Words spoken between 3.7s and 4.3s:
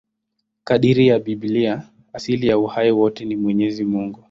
Mungu.